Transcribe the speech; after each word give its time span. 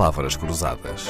palavras 0.00 0.34
cruzadas. 0.34 1.08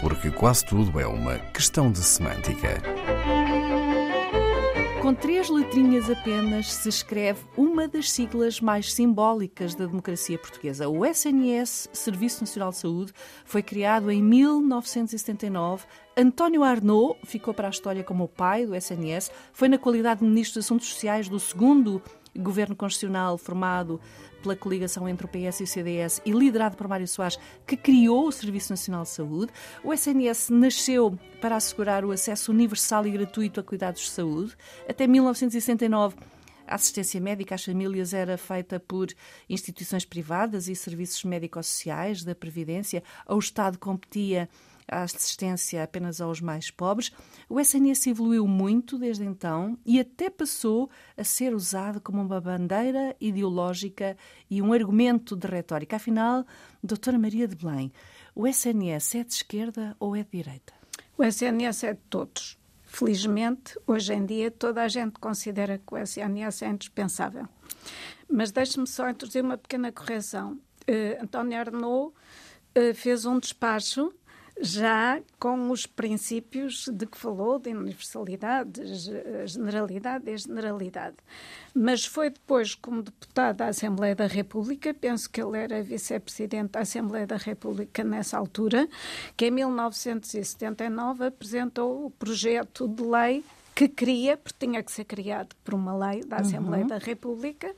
Porque 0.00 0.30
quase 0.30 0.64
tudo 0.64 1.00
é 1.00 1.04
uma 1.04 1.36
questão 1.52 1.90
de 1.90 1.98
semântica. 1.98 2.80
Com 5.02 5.14
três 5.14 5.48
letrinhas 5.48 6.08
apenas 6.08 6.72
se 6.72 6.88
escreve 6.88 7.40
uma 7.56 7.88
das 7.88 8.08
siglas 8.08 8.60
mais 8.60 8.92
simbólicas 8.92 9.74
da 9.74 9.86
democracia 9.86 10.38
portuguesa. 10.38 10.88
O 10.88 11.04
SNS, 11.04 11.88
Serviço 11.92 12.42
Nacional 12.42 12.70
de 12.70 12.76
Saúde, 12.76 13.12
foi 13.44 13.64
criado 13.64 14.12
em 14.12 14.22
1979. 14.22 15.86
António 16.16 16.62
Arnaud 16.62 17.18
ficou 17.24 17.52
para 17.52 17.66
a 17.66 17.70
história 17.70 18.04
como 18.04 18.24
o 18.24 18.28
pai 18.28 18.64
do 18.64 18.76
SNS. 18.76 19.32
Foi 19.52 19.68
na 19.68 19.78
qualidade 19.78 20.20
de 20.20 20.26
Ministro 20.26 20.60
dos 20.60 20.66
Assuntos 20.66 20.88
Sociais 20.88 21.28
do 21.28 21.40
segundo 21.40 22.00
governo 22.36 22.76
constitucional 22.76 23.36
formado 23.36 24.00
pela 24.42 24.56
coligação 24.56 25.08
entre 25.08 25.26
o 25.26 25.28
PS 25.28 25.60
e 25.60 25.64
o 25.64 25.66
CDS 25.66 26.22
e 26.24 26.32
liderado 26.32 26.76
por 26.76 26.88
Mário 26.88 27.06
Soares, 27.06 27.38
que 27.66 27.76
criou 27.76 28.26
o 28.26 28.32
Serviço 28.32 28.72
Nacional 28.72 29.02
de 29.02 29.10
Saúde. 29.10 29.52
O 29.84 29.92
SNS 29.92 30.50
nasceu 30.50 31.18
para 31.40 31.56
assegurar 31.56 32.04
o 32.04 32.10
acesso 32.10 32.50
universal 32.50 33.06
e 33.06 33.10
gratuito 33.10 33.60
a 33.60 33.62
cuidados 33.62 34.02
de 34.02 34.10
saúde. 34.10 34.56
Até 34.88 35.06
1969, 35.06 36.16
a 36.66 36.76
assistência 36.76 37.20
médica 37.20 37.56
às 37.56 37.64
famílias 37.64 38.14
era 38.14 38.38
feita 38.38 38.78
por 38.78 39.08
instituições 39.48 40.04
privadas 40.04 40.68
e 40.68 40.76
serviços 40.76 41.24
médico-sociais 41.24 42.22
da 42.22 42.34
Previdência. 42.34 43.02
O 43.28 43.38
Estado 43.38 43.76
competia 43.76 44.48
a 44.90 45.02
assistência 45.02 45.82
apenas 45.82 46.20
aos 46.20 46.40
mais 46.40 46.70
pobres. 46.70 47.12
O 47.48 47.60
SNS 47.60 48.08
evoluiu 48.08 48.46
muito 48.46 48.98
desde 48.98 49.24
então 49.24 49.78
e 49.86 50.00
até 50.00 50.28
passou 50.28 50.90
a 51.16 51.22
ser 51.22 51.54
usado 51.54 52.00
como 52.00 52.20
uma 52.20 52.40
bandeira 52.40 53.16
ideológica 53.20 54.16
e 54.50 54.60
um 54.60 54.72
argumento 54.72 55.36
de 55.36 55.46
retórica. 55.46 55.96
Afinal, 55.96 56.44
doutora 56.82 57.18
Maria 57.18 57.46
de 57.46 57.54
Belém, 57.54 57.92
o 58.34 58.46
SNS 58.46 59.14
é 59.14 59.24
de 59.24 59.32
esquerda 59.32 59.96
ou 60.00 60.16
é 60.16 60.22
de 60.22 60.30
direita? 60.30 60.72
O 61.16 61.22
SNS 61.24 61.84
é 61.84 61.92
de 61.94 62.00
todos. 62.10 62.58
Felizmente, 62.82 63.78
hoje 63.86 64.12
em 64.12 64.26
dia, 64.26 64.50
toda 64.50 64.82
a 64.82 64.88
gente 64.88 65.12
considera 65.20 65.78
que 65.78 65.94
o 65.94 65.96
SNS 65.96 66.62
é 66.62 66.68
indispensável. 66.68 67.48
Mas 68.28 68.50
deixe-me 68.50 68.86
só 68.86 69.08
introduzir 69.08 69.44
uma 69.44 69.56
pequena 69.56 69.92
correção. 69.92 70.54
Uh, 70.88 71.22
António 71.22 71.58
Arnaud 71.58 72.12
uh, 72.12 72.94
fez 72.94 73.24
um 73.24 73.38
despacho 73.38 74.12
já 74.60 75.20
com 75.38 75.70
os 75.70 75.86
princípios 75.86 76.88
de 76.92 77.06
que 77.06 77.16
falou, 77.16 77.58
de 77.58 77.70
universalidade, 77.70 78.82
generalidade 79.46 80.30
e 80.30 80.36
generalidade. 80.36 81.16
Mas 81.74 82.04
foi 82.04 82.30
depois, 82.30 82.74
como 82.74 83.02
deputado 83.02 83.56
da 83.56 83.68
Assembleia 83.68 84.14
da 84.14 84.26
República, 84.26 84.92
penso 84.92 85.30
que 85.30 85.40
ele 85.40 85.58
era 85.58 85.82
vice-presidente 85.82 86.72
da 86.72 86.80
Assembleia 86.80 87.26
da 87.26 87.36
República 87.36 88.04
nessa 88.04 88.36
altura, 88.36 88.88
que 89.36 89.46
em 89.46 89.50
1979 89.50 91.26
apresentou 91.26 92.06
o 92.06 92.10
projeto 92.10 92.86
de 92.86 93.02
lei 93.02 93.44
que 93.74 93.88
cria, 93.88 94.36
porque 94.36 94.66
tinha 94.66 94.82
que 94.82 94.92
ser 94.92 95.04
criado 95.04 95.56
por 95.64 95.72
uma 95.72 95.96
lei 95.96 96.22
da 96.22 96.36
Assembleia 96.36 96.82
uhum. 96.82 96.88
da 96.88 96.98
República, 96.98 97.74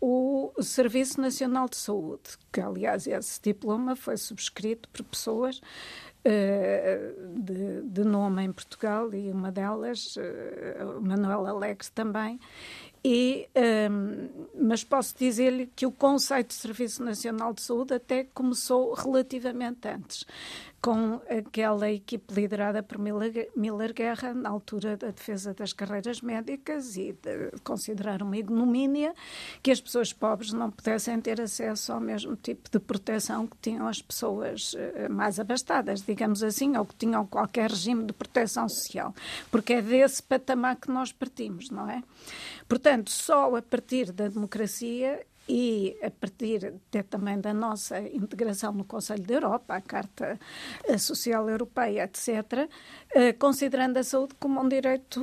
o 0.00 0.52
Serviço 0.60 1.20
Nacional 1.20 1.68
de 1.68 1.76
Saúde, 1.76 2.38
que 2.52 2.60
aliás 2.60 3.06
esse 3.06 3.40
diploma 3.40 3.96
foi 3.96 4.16
subscrito 4.16 4.88
por 4.90 5.02
pessoas 5.04 5.60
uh, 6.24 7.40
de, 7.40 7.82
de, 7.82 8.04
nome 8.04 8.44
em 8.44 8.52
Portugal 8.52 9.12
e 9.14 9.30
uma 9.30 9.50
delas, 9.50 10.16
uh, 10.16 11.00
Manuela 11.00 11.50
Alex 11.50 11.88
também, 11.90 12.38
e, 13.04 13.48
um, 13.90 14.28
mas 14.54 14.82
posso 14.82 15.16
dizer-lhe 15.16 15.66
que 15.74 15.86
o 15.86 15.92
conceito 15.92 16.48
de 16.48 16.54
Serviço 16.54 17.02
Nacional 17.02 17.54
de 17.54 17.62
Saúde 17.62 17.94
até 17.94 18.24
começou 18.34 18.92
relativamente 18.92 19.88
antes 19.88 20.24
com 20.80 21.20
aquela 21.28 21.90
equipe 21.90 22.32
liderada 22.32 22.82
por 22.82 22.98
Miller 22.98 23.92
Guerra, 23.92 24.32
na 24.32 24.48
altura 24.48 24.96
da 24.96 25.10
defesa 25.10 25.52
das 25.52 25.72
carreiras 25.72 26.20
médicas 26.20 26.96
e 26.96 27.12
de 27.12 27.50
considerar 27.64 28.22
uma 28.22 28.36
ignomínia 28.36 29.12
que 29.62 29.72
as 29.72 29.80
pessoas 29.80 30.12
pobres 30.12 30.52
não 30.52 30.70
pudessem 30.70 31.20
ter 31.20 31.40
acesso 31.40 31.92
ao 31.92 32.00
mesmo 32.00 32.36
tipo 32.36 32.70
de 32.70 32.78
proteção 32.78 33.46
que 33.46 33.56
tinham 33.60 33.88
as 33.88 34.00
pessoas 34.00 34.74
eh, 34.76 35.08
mais 35.08 35.40
abastadas, 35.40 36.02
digamos 36.02 36.42
assim, 36.42 36.76
ou 36.76 36.84
que 36.84 36.94
tinham 36.94 37.26
qualquer 37.26 37.70
regime 37.70 38.04
de 38.04 38.12
proteção 38.12 38.68
social. 38.68 39.12
Porque 39.50 39.74
é 39.74 39.82
desse 39.82 40.22
patamar 40.22 40.76
que 40.76 40.90
nós 40.90 41.12
partimos, 41.12 41.70
não 41.70 41.90
é? 41.90 42.02
Portanto, 42.68 43.10
só 43.10 43.56
a 43.56 43.62
partir 43.62 44.12
da 44.12 44.28
democracia 44.28 45.26
e 45.48 45.96
a 46.02 46.10
partir 46.10 46.74
de, 46.90 47.02
também 47.04 47.40
da 47.40 47.54
nossa 47.54 48.00
integração 48.00 48.72
no 48.72 48.84
Conselho 48.84 49.22
da 49.22 49.34
Europa, 49.34 49.74
a 49.74 49.80
Carta 49.80 50.38
Social 50.98 51.48
Europeia, 51.48 52.04
etc., 52.04 52.68
eh, 53.14 53.32
considerando 53.32 53.96
a 53.96 54.04
saúde 54.04 54.34
como 54.38 54.60
um 54.60 54.68
direito 54.68 55.20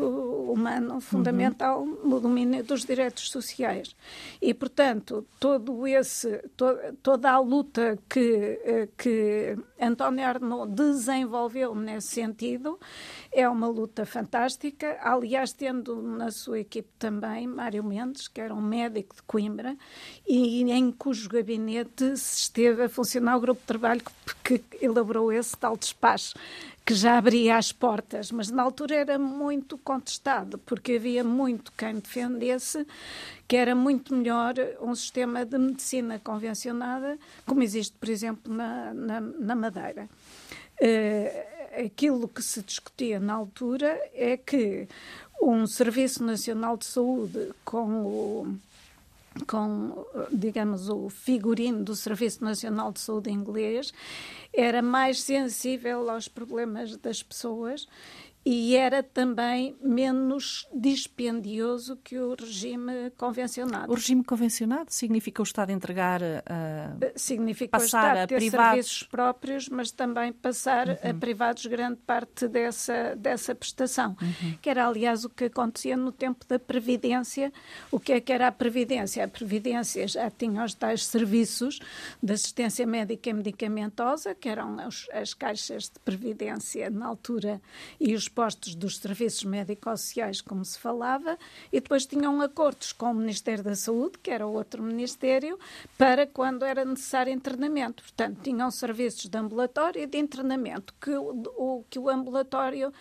humano 0.51 0.99
fundamental 0.99 1.83
uhum. 1.83 2.09
no 2.09 2.19
domínio 2.19 2.63
dos 2.63 2.83
direitos 2.83 3.29
sociais. 3.29 3.95
E, 4.41 4.53
portanto, 4.53 5.25
todo 5.39 5.85
esse, 5.85 6.37
to, 6.57 6.65
toda 7.03 7.31
a 7.31 7.39
luta 7.39 7.99
que, 8.09 8.59
eh, 8.63 8.89
que 8.97 9.55
António 9.79 10.25
Arnaud 10.25 10.71
desenvolveu 10.71 11.75
nesse 11.75 12.07
sentido 12.07 12.79
é 13.35 13.47
uma 13.49 13.67
luta 13.67 14.05
fantástica. 14.05 14.97
Aliás, 15.01 15.51
tendo 15.51 16.01
na 16.01 16.31
sua 16.31 16.59
equipe 16.59 16.87
também 16.97 17.45
Mário 17.45 17.83
Mendes, 17.83 18.29
que 18.29 18.39
era 18.39 18.53
um 18.53 18.61
médico 18.61 19.15
de 19.15 19.21
Coimbra, 19.23 19.75
e 20.25 20.63
em 20.63 20.91
cujo 20.91 21.29
gabinete 21.29 22.15
se 22.17 22.39
esteve 22.39 22.83
a 22.83 22.89
funcionar 22.89 23.35
o 23.35 23.41
grupo 23.41 23.59
de 23.59 23.67
trabalho 23.67 24.01
que, 24.43 24.59
que 24.59 24.85
elaborou 24.85 25.31
esse 25.31 25.55
tal 25.57 25.75
despacho 25.75 26.35
que 26.85 26.93
já 26.93 27.17
abria 27.17 27.57
as 27.57 27.71
portas, 27.71 28.31
mas 28.31 28.51
na 28.51 28.61
altura 28.61 28.95
era 28.95 29.17
muito 29.17 29.75
contestado, 29.75 30.59
porque 30.59 30.93
havia 30.93 31.23
muito 31.23 31.71
quem 31.75 31.95
defendesse 31.95 32.85
que 33.47 33.55
era 33.55 33.73
muito 33.73 34.15
melhor 34.15 34.53
um 34.79 34.93
sistema 34.93 35.43
de 35.43 35.57
medicina 35.57 36.19
convencionada, 36.19 37.17
como 37.45 37.63
existe, 37.63 37.95
por 37.99 38.07
exemplo, 38.07 38.53
na, 38.53 38.93
na, 38.93 39.19
na 39.19 39.55
Madeira. 39.55 40.07
Uh, 40.79 41.54
aquilo 41.77 42.27
que 42.27 42.41
se 42.41 42.61
discutia 42.61 43.19
na 43.19 43.33
altura 43.33 43.99
é 44.13 44.37
que 44.37 44.87
um 45.41 45.67
Serviço 45.67 46.23
Nacional 46.23 46.77
de 46.77 46.85
Saúde 46.85 47.51
com 47.63 48.05
o 48.05 48.57
com, 49.47 50.05
digamos, 50.31 50.87
o 50.87 51.09
figurino 51.09 51.83
do 51.83 51.93
Serviço 51.93 52.41
Nacional 52.41 52.93
de 52.93 53.01
Saúde 53.01 53.29
inglês, 53.29 53.93
era 54.53 54.81
mais 54.81 55.21
sensível 55.21 56.09
aos 56.09 56.29
problemas 56.29 56.95
das 56.95 57.21
pessoas 57.21 57.85
e 58.45 58.75
era 58.75 59.01
também 59.01 59.75
menos 59.81 60.67
dispendioso 60.71 61.97
que 62.03 62.19
o 62.19 62.35
regime 62.35 63.09
convencionado. 63.17 63.91
O 63.91 63.95
regime 63.95 64.23
convencionado 64.23 64.93
significa 64.93 65.41
o 65.41 65.43
Estado 65.43 65.71
entregar 65.71 66.21
a 66.21 66.95
uh, 66.95 67.11
significa 67.15 67.71
passar 67.71 68.03
o 68.03 68.07
Estado 68.13 68.27
ter 68.27 68.35
privados... 68.35 68.69
serviços 68.69 69.03
próprios, 69.03 69.67
mas 69.67 69.89
também 69.89 70.31
passar 70.31 70.87
uhum. 70.87 70.95
a 71.09 71.13
privados 71.15 71.65
grande 71.65 71.97
parte 72.05 72.47
dessa 72.47 73.15
dessa 73.15 73.55
prestação, 73.55 74.15
uhum. 74.21 74.57
que 74.61 74.69
era 74.69 74.87
aliás 74.87 75.25
o 75.25 75.29
que 75.29 75.45
acontecia 75.45 75.97
no 75.97 76.11
tempo 76.11 76.45
da 76.47 76.59
previdência. 76.59 77.51
O 77.91 77.99
que 77.99 78.13
é 78.13 78.21
que 78.21 78.31
era 78.31 78.47
a 78.47 78.51
previdência? 78.51 79.25
A 79.25 79.27
previdência 79.27 80.07
já 80.07 80.29
tinha 80.29 80.63
os 80.63 80.75
tais 80.75 81.03
serviços 81.03 81.79
de 82.21 82.33
assistência 82.33 82.85
médica 82.85 83.27
e 83.27 83.33
medicamentosa, 83.33 84.35
que 84.35 84.47
eram 84.47 84.79
as, 84.79 85.07
as 85.11 85.33
caixas 85.33 85.85
de 85.85 85.99
previdência 85.99 86.91
na 86.91 87.07
altura 87.07 87.59
e 87.99 88.13
os 88.13 88.29
postos 88.35 88.75
dos 88.75 88.97
serviços 88.97 89.45
médico-sociais, 89.45 90.41
como 90.41 90.63
se 90.65 90.77
falava, 90.77 91.39
e 91.71 91.79
depois 91.79 92.05
tinham 92.05 92.41
acordos 92.41 92.91
com 92.91 93.11
o 93.11 93.13
Ministério 93.13 93.63
da 93.63 93.75
Saúde, 93.75 94.19
que 94.21 94.29
era 94.29 94.45
outro 94.45 94.83
ministério, 94.83 95.57
para 95.97 96.27
quando 96.27 96.65
era 96.65 96.83
necessário 96.83 97.31
internamento. 97.31 98.03
Portanto, 98.03 98.41
tinham 98.43 98.69
serviços 98.69 99.29
de 99.29 99.37
ambulatório 99.37 100.03
e 100.03 100.05
de 100.05 100.17
internamento, 100.17 100.93
que 100.99 101.15
o, 101.15 101.85
que 101.89 101.97
o 101.97 102.09
ambulatório 102.09 102.91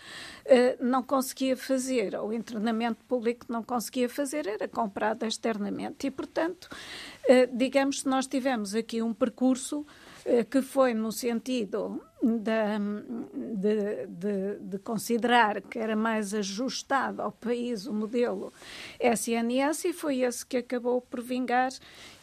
eh, 0.45 0.77
não 0.79 1.03
conseguia 1.03 1.57
fazer, 1.57 2.15
ou 2.15 2.29
o 2.29 2.33
internamento 2.33 3.03
público 3.05 3.45
não 3.49 3.61
conseguia 3.61 4.07
fazer, 4.07 4.47
era 4.47 4.67
comprado 4.69 5.25
externamente. 5.25 6.07
E, 6.07 6.11
portanto, 6.11 6.69
eh, 7.27 7.45
digamos 7.51 8.03
que 8.03 8.09
nós 8.09 8.25
tivemos 8.25 8.73
aqui 8.73 9.01
um 9.01 9.13
percurso 9.13 9.85
que 10.49 10.61
foi 10.61 10.93
no 10.93 11.11
sentido 11.11 12.01
de, 12.21 13.55
de, 13.55 14.07
de, 14.07 14.59
de, 14.59 14.79
considerar 14.79 15.61
que 15.61 15.77
era 15.77 15.95
mais 15.95 16.33
ajustado 16.33 17.21
ao 17.21 17.31
país 17.31 17.85
o 17.85 17.93
modelo 17.93 18.51
SNS 18.99 19.85
e 19.85 19.93
foi 19.93 20.21
esse 20.21 20.43
que 20.43 20.57
acabou 20.57 20.99
por 20.99 21.21
vingar 21.21 21.71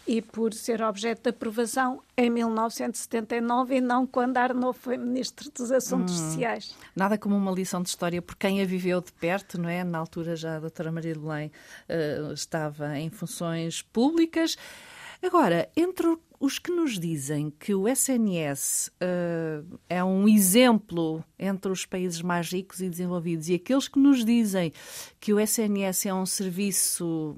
e 0.07 0.21
por 0.21 0.53
ser 0.53 0.83
objeto 0.83 1.23
de 1.23 1.31
aprovação 1.31 2.03
em 2.17 2.29
1979 2.29 3.77
e 3.77 3.81
não 3.81 4.05
quando 4.05 4.37
Arnaud 4.37 4.77
foi 4.77 4.97
Ministro 4.97 5.49
dos 5.51 5.71
Assuntos 5.71 6.21
hum, 6.21 6.31
Sociais. 6.31 6.75
Nada 6.97 7.17
como 7.17 7.37
uma 7.37 7.53
lição 7.53 7.81
de 7.81 7.89
história 7.89 8.21
por 8.21 8.35
quem 8.35 8.61
a 8.61 8.65
viveu 8.65 9.01
de 9.01 9.13
perto, 9.13 9.61
não 9.61 9.69
é? 9.69 9.85
Na 9.85 9.99
altura 9.99 10.35
já 10.35 10.57
a 10.57 10.61
doutora 10.61 10.91
Maria 10.91 11.13
de 11.13 11.21
Belém 11.21 11.53
uh, 11.89 12.33
estava 12.33 12.99
em 12.99 13.11
funções 13.11 13.81
públicas. 13.81 14.57
Agora, 15.23 15.71
entre 15.77 16.19
os 16.41 16.59
que 16.59 16.73
nos 16.73 16.99
dizem 16.99 17.51
que 17.51 17.73
o 17.73 17.87
SNS 17.87 18.89
uh, 18.89 18.93
eh, 19.01 19.63
é 19.91 20.05
um 20.05 20.29
exemplo 20.29 21.25
entre 21.39 21.71
os 21.71 21.87
países 21.87 22.21
mais 22.21 22.51
ricos 22.51 22.81
e 22.81 22.91
desenvolvidos 22.91 23.49
e 23.49 23.55
aqueles 23.55 23.87
que 23.87 24.01
nos 24.01 24.25
dizem 24.25 24.73
que 25.21 25.33
o 25.33 25.39
SNS 25.39 26.07
é 26.07 26.15
um 26.15 26.27
serviço 26.27 27.37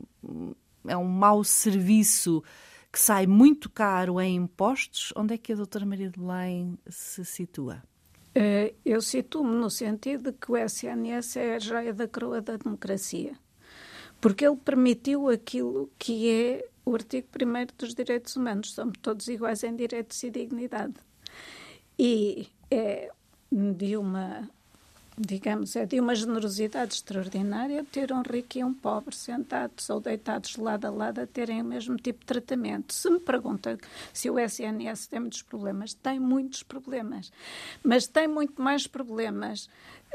é 0.87 0.97
um 0.97 1.05
mau 1.05 1.45
serviço 1.45 2.43
que 2.91 2.99
sai 2.99 3.27
muito 3.27 3.69
caro 3.69 4.19
em 4.21 4.37
impostos, 4.37 5.13
onde 5.17 5.35
é 5.35 5.39
que 5.39 5.53
a 5.53 5.57
doutora 5.57 5.85
Maria 5.85 6.09
de 6.09 6.19
se 6.89 7.25
situa? 7.25 7.83
Eh, 8.35 8.75
eu 8.85 9.01
situo-me 9.01 9.55
no 9.55 9.69
sentido 9.69 10.33
de 10.33 10.39
que 10.39 10.51
o 10.51 10.57
SNS 10.57 11.37
é 11.37 11.57
a 11.57 11.59
joia 11.59 11.93
da 11.93 12.09
coroa 12.09 12.41
da 12.41 12.57
democracia, 12.57 13.37
porque 14.25 14.47
ele 14.47 14.57
permitiu 14.57 15.29
aquilo 15.29 15.91
que 15.99 16.31
é 16.31 16.67
o 16.83 16.95
artigo 16.95 17.29
1 17.39 17.77
dos 17.77 17.95
direitos 17.95 18.35
humanos, 18.37 18.73
somos 18.73 18.97
todos 19.03 19.29
iguais 19.29 19.63
em 19.63 19.77
direitos 19.77 20.23
e 20.23 20.31
dignidade. 20.31 20.95
E 21.99 22.49
é 22.71 23.11
de 23.53 23.99
uma 23.99 24.49
digamos, 25.17 25.77
é 25.77 25.87
de 25.87 26.01
uma 26.01 26.15
generosidade 26.15 26.95
extraordinária 26.95 27.85
ter 27.85 28.13
um 28.13 28.23
rico 28.23 28.59
e 28.59 28.65
um 28.65 28.75
pobre 28.75 29.15
sentados 29.15 29.89
ou 29.89 30.01
deitados 30.01 30.57
lado 30.57 30.87
a 30.87 30.91
lado 30.91 31.21
a 31.21 31.27
terem 31.27 31.63
o 31.63 31.65
mesmo 31.65 31.97
tipo 31.97 32.21
de 32.21 32.27
tratamento. 32.27 32.93
Se 32.93 33.09
me 33.09 33.21
pergunta 33.21 33.79
se 34.13 34.29
o 34.29 34.39
SNS 34.39 35.07
tem 35.07 35.21
muitos 35.21 35.43
problemas, 35.43 35.95
tem 35.95 36.19
muitos 36.19 36.63
problemas, 36.63 37.33
mas 37.83 38.07
tem 38.07 38.27
muito 38.27 38.61
mais 38.61 38.87
problemas 38.87 39.67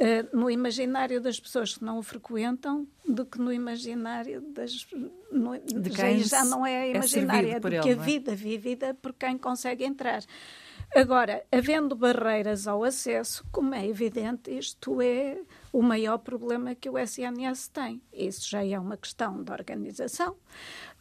uh, 0.01 0.38
no 0.38 0.50
imaginário 0.50 1.21
das 1.21 1.39
pessoas 1.39 1.77
que 1.77 1.83
não 1.83 2.00
o 2.00 2.03
frequentam 2.03 2.85
do 3.19 3.25
que 3.25 3.38
no 3.38 3.51
imaginário 3.51 4.42
das. 4.42 4.88
No, 5.30 5.57
de 5.60 5.89
quem 5.89 6.19
já, 6.19 6.39
já 6.39 6.45
não 6.45 6.66
é 6.66 6.92
imaginário, 6.92 7.50
é, 7.50 7.51
é 7.51 7.60
do 7.60 7.69
que 7.69 7.89
a 7.89 7.92
é? 7.92 7.95
vida 7.95 8.33
vivida 8.33 8.94
por 8.94 9.13
quem 9.13 9.38
consegue 9.38 9.83
entrar. 9.83 10.24
Agora, 10.95 11.45
havendo 11.51 11.95
barreiras 11.95 12.68
ao 12.68 12.83
acesso, 12.83 13.45
como 13.51 13.75
é 13.75 13.88
evidente, 13.88 14.50
isto 14.50 15.00
é 15.01 15.38
o 15.71 15.83
maior 15.83 16.18
problema 16.18 16.74
que 16.74 16.89
o 16.89 16.97
SNS 16.97 17.68
tem. 17.68 18.01
Isso 18.12 18.50
já 18.50 18.65
é 18.65 18.80
uma 18.80 18.97
questão 18.97 19.44
de 19.44 19.51
organização. 19.51 20.36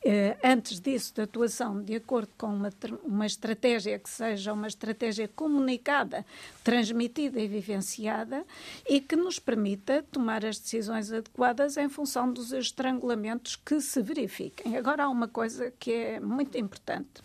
Eh, 0.04 0.36
antes 0.44 0.78
disso, 0.78 1.14
de 1.14 1.22
atuação 1.22 1.82
de 1.82 1.96
acordo 1.96 2.28
com 2.36 2.48
uma, 2.48 2.70
uma 3.02 3.26
estratégia 3.26 3.98
que 3.98 4.10
seja 4.10 4.52
uma 4.52 4.68
estratégia 4.68 5.26
comunicada, 5.26 6.24
transmitida 6.62 7.40
e 7.40 7.48
vivenciada 7.48 8.44
e 8.86 9.00
que 9.00 9.16
nos 9.16 9.38
permita 9.38 10.04
tomar 10.12 10.44
as 10.44 10.58
decisões 10.58 11.10
adequadas 11.10 11.78
em 11.78 11.88
função 11.88 12.30
dos 12.30 12.52
estrangulamentos 12.52 13.56
que 13.56 13.80
se 13.80 14.02
verifiquem. 14.02 14.76
Agora, 14.76 15.04
há 15.04 15.08
uma 15.08 15.28
coisa 15.28 15.72
que 15.78 15.92
é 15.92 16.20
muito 16.20 16.58
importante. 16.58 17.22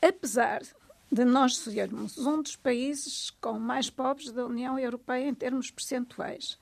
Apesar 0.00 0.60
de 1.10 1.24
nós 1.24 1.56
sermos 1.56 2.18
um 2.18 2.42
dos 2.42 2.56
países 2.56 3.30
com 3.40 3.58
mais 3.58 3.88
pobres 3.90 4.32
da 4.32 4.44
União 4.44 4.78
Europeia 4.78 5.28
em 5.28 5.34
termos 5.34 5.70
percentuais, 5.70 6.58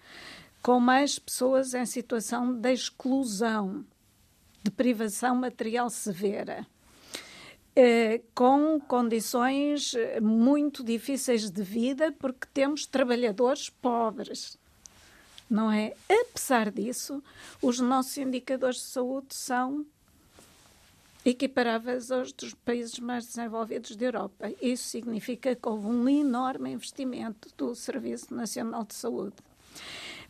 com 0.62 0.78
mais 0.78 1.18
pessoas 1.18 1.74
em 1.74 1.86
situação 1.86 2.52
de 2.52 2.72
exclusão, 2.72 3.84
de 4.62 4.70
privação 4.70 5.34
material 5.34 5.88
severa, 5.90 6.66
eh, 7.74 8.20
com 8.34 8.78
condições 8.80 9.94
muito 10.20 10.84
difíceis 10.84 11.50
de 11.50 11.62
vida, 11.62 12.12
porque 12.12 12.46
temos 12.52 12.86
trabalhadores 12.86 13.70
pobres. 13.70 14.58
Não 15.48 15.70
é? 15.70 15.94
Apesar 16.08 16.70
disso, 16.70 17.22
os 17.60 17.80
nossos 17.80 18.16
indicadores 18.18 18.76
de 18.76 18.84
saúde 18.84 19.34
são 19.34 19.84
equiparáveis 21.24 22.10
aos 22.10 22.32
dos 22.32 22.54
países 22.54 22.98
mais 22.98 23.26
desenvolvidos 23.26 23.94
da 23.96 24.04
Europa. 24.06 24.52
Isso 24.60 24.84
significa 24.84 25.54
que 25.54 25.68
houve 25.68 25.86
um 25.86 26.08
enorme 26.08 26.70
investimento 26.70 27.48
do 27.56 27.74
Serviço 27.74 28.34
Nacional 28.34 28.84
de 28.84 28.94
Saúde. 28.94 29.36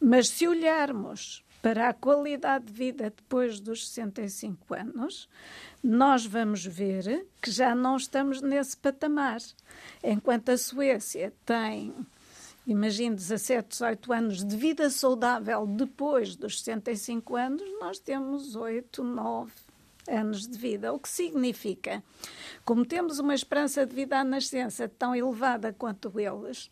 Mas 0.00 0.28
se 0.28 0.46
olharmos 0.46 1.44
para 1.62 1.88
a 1.88 1.94
qualidade 1.94 2.66
de 2.66 2.72
vida 2.72 3.04
depois 3.04 3.60
dos 3.60 3.88
65 3.88 4.74
anos, 4.74 5.28
nós 5.82 6.26
vamos 6.26 6.66
ver 6.66 7.26
que 7.40 7.50
já 7.50 7.74
não 7.74 7.96
estamos 7.96 8.42
nesse 8.42 8.76
patamar. 8.76 9.40
Enquanto 10.02 10.50
a 10.50 10.58
Suécia 10.58 11.32
tem, 11.46 11.94
imagine, 12.66 13.14
17, 13.14 13.68
18 13.68 14.12
anos 14.12 14.44
de 14.44 14.56
vida 14.56 14.90
saudável 14.90 15.64
depois 15.66 16.34
dos 16.34 16.60
65 16.62 17.36
anos, 17.36 17.62
nós 17.80 18.00
temos 18.00 18.56
8, 18.56 19.04
9, 19.04 19.52
anos 20.08 20.46
de 20.46 20.58
vida, 20.58 20.92
o 20.92 20.98
que 20.98 21.08
significa, 21.08 22.02
como 22.64 22.84
temos 22.84 23.18
uma 23.18 23.34
esperança 23.34 23.86
de 23.86 23.94
vida 23.94 24.18
à 24.18 24.24
nascença 24.24 24.88
tão 24.88 25.14
elevada 25.14 25.72
quanto 25.72 26.12
eles, 26.18 26.70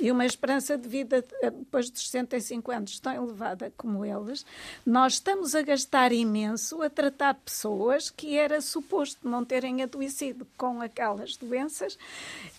e 0.00 0.10
uma 0.10 0.24
esperança 0.24 0.76
de 0.76 0.88
vida 0.88 1.24
eh, 1.42 1.50
depois 1.50 1.90
dos 1.90 2.08
65 2.08 2.70
anos 2.70 2.98
tão 2.98 3.12
elevada 3.12 3.72
como 3.76 4.04
eles, 4.04 4.44
nós 4.84 5.14
estamos 5.14 5.54
a 5.54 5.62
gastar 5.62 6.12
imenso 6.12 6.82
a 6.82 6.90
tratar 6.90 7.34
pessoas 7.34 8.10
que 8.10 8.36
era 8.36 8.60
suposto 8.60 9.28
não 9.28 9.44
terem 9.44 9.82
adoecido 9.82 10.46
com 10.56 10.80
aquelas 10.80 11.36
doenças, 11.36 11.98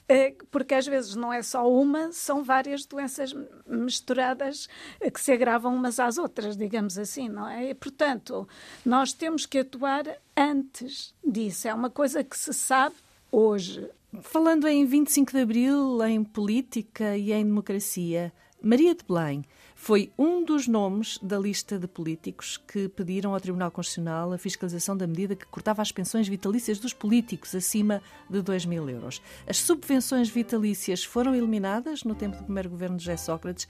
eh, 0.08 0.36
porque 0.52 0.76
às 0.76 0.86
vezes 0.86 1.16
não 1.16 1.34
é 1.34 1.42
só 1.42 1.70
uma, 1.72 2.12
são 2.12 2.44
várias 2.44 2.86
doenças 2.86 3.34
misturadas 3.66 4.68
eh, 5.00 5.10
que 5.10 5.20
se 5.20 5.32
agravam 5.32 5.74
umas 5.74 6.00
às 6.00 6.18
outras, 6.18 6.56
digamos 6.56 6.98
assim, 6.98 7.28
não 7.28 7.48
é? 7.48 7.70
E, 7.70 7.74
portanto, 7.74 8.48
nós 8.86 9.14
temos 9.14 9.46
que 9.46 9.60
atuar 9.60 10.06
antes 10.36 11.14
disso. 11.24 11.68
É 11.68 11.74
uma 11.74 11.90
coisa 11.90 12.24
que 12.24 12.38
se 12.38 12.54
sabe 12.54 12.96
hoje. 13.32 13.90
Falando 14.22 14.68
em 14.68 14.86
25 14.86 15.32
de 15.32 15.40
Abril, 15.40 16.04
em 16.06 16.24
política 16.24 17.16
e 17.16 17.32
em 17.32 17.46
democracia, 17.46 18.34
Maria 18.62 18.94
de 18.94 19.04
Belém 19.04 19.44
foi 19.74 20.12
um 20.16 20.44
dos 20.44 20.68
nomes 20.68 21.18
da 21.20 21.40
lista 21.40 21.80
de 21.80 21.88
políticos 21.88 22.58
que 22.58 22.88
pediram 22.90 23.34
ao 23.34 23.40
Tribunal 23.40 23.72
Constitucional 23.72 24.32
a 24.32 24.38
fiscalização 24.38 24.96
da 24.96 25.08
medida 25.08 25.36
que 25.36 25.48
cortava 25.48 25.82
as 25.82 25.92
pensões 25.92 26.28
vitalícias 26.28 26.78
dos 26.78 26.94
políticos 26.94 27.56
acima 27.56 28.04
de 28.30 28.40
2 28.42 28.66
mil 28.66 28.88
euros. 28.88 29.20
As 29.48 29.58
subvenções 29.58 30.30
vitalícias 30.30 31.04
foram 31.04 31.34
eliminadas 31.34 32.04
no 32.04 32.14
tempo 32.14 32.38
do 32.38 32.44
primeiro 32.44 32.70
governo 32.70 32.98
de 32.98 33.06
José 33.06 33.18
Sócrates. 33.18 33.68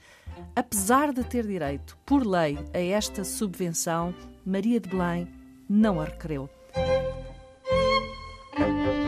Apesar 0.54 1.12
de 1.12 1.24
ter 1.24 1.46
direito, 1.46 1.96
por 2.04 2.26
lei, 2.26 2.58
a 2.74 2.78
esta 2.78 3.24
subvenção, 3.24 4.14
Maria 4.44 4.78
de 4.78 4.90
Belém 4.90 5.26
não 5.66 6.00
a 6.00 6.04
requereu. 6.04 6.50